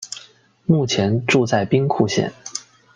[0.65, 2.33] 目前住在兵库县。